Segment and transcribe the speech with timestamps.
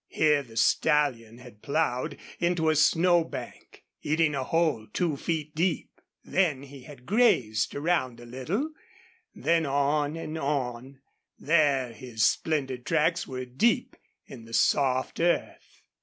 [0.07, 5.91] Here the stallion had plowed into a snow bank, eating a hole two feet deep;
[6.23, 8.71] then he had grazed around a little;
[9.35, 11.01] then on and on;
[11.37, 13.95] there his splendid tracks were deep
[14.25, 15.83] in the soft earth.